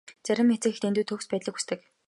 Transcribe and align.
Зарим 0.27 0.49
эцэг 0.55 0.71
эх 0.73 0.77
дэндүү 0.83 1.05
төгс 1.07 1.25
байдлыг 1.29 1.55
хүсдэг. 1.55 1.79